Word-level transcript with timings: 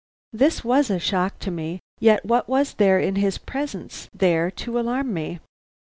This 0.33 0.63
was 0.63 0.89
a 0.89 0.97
shock 0.97 1.37
to 1.41 1.51
me, 1.51 1.79
yet 1.99 2.25
what 2.25 2.49
was 2.49 2.73
there 2.73 2.97
in 2.97 3.17
his 3.17 3.37
presence 3.37 4.09
there 4.15 4.49
to 4.49 4.79
alarm 4.79 5.13
me? 5.13 5.37